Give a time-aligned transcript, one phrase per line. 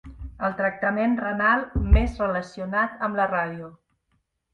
[0.45, 1.61] El tractament renal
[1.97, 3.69] més relacionat amb la ràdio.